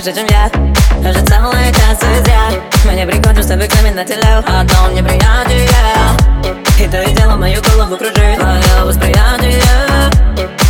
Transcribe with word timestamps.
знаешь, 0.00 0.04
зачем 0.04 0.26
я? 0.26 0.50
Уже 1.08 1.24
целый 1.24 1.72
час 1.72 2.00
зря 2.24 2.50
Мне 2.84 3.04
не 3.04 3.06
приходим 3.06 3.42
с 3.42 3.46
тобой 3.46 3.68
к 3.68 3.74
нами 3.76 3.90
на 3.90 4.04
теле. 4.04 4.22
А 4.24 4.60
Одно 4.60 4.90
неприятие. 4.90 5.68
И 6.80 6.88
то 6.88 7.00
и 7.00 7.14
дело 7.14 7.36
мою 7.36 7.62
голову 7.62 7.96
кружит. 7.96 8.14
Твое 8.14 8.84
восприятие. 8.84 9.62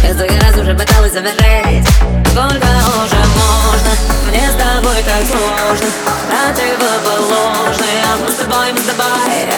Я 0.03 0.13
столько 0.13 0.35
раз 0.45 0.59
уже 0.59 0.75
пыталась 0.75 1.13
завершить. 1.13 1.89
Сколько 2.33 2.69
уже 3.01 3.21
можно. 3.41 3.93
Мне 4.29 4.45
с 4.51 4.57
тобой 4.61 5.03
так 5.03 5.25
сложно. 5.25 5.89
Противоположные 6.29 8.05
Мы 8.21 8.31
с 8.31 8.37
тобой, 8.37 8.73
мы 8.73 8.79
с 8.79 8.85
тобой 8.85 9.49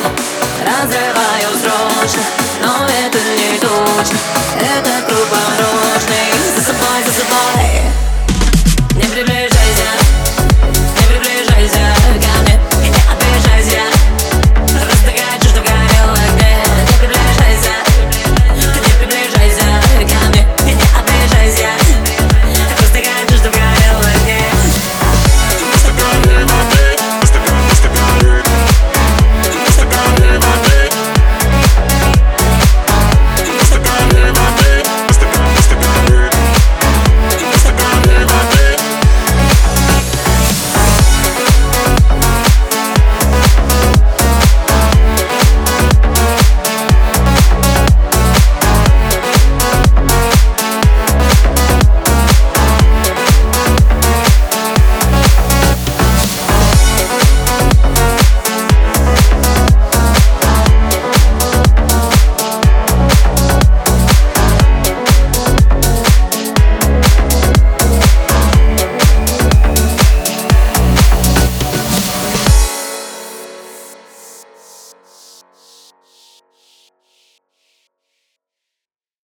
Разрываю 0.63 1.49
срочно. 1.59 2.23
Но 2.63 2.87
это 2.87 3.19
не 3.19 3.59
точно. 3.59 4.19
Это 4.61 4.91
круговорот 5.09 6.36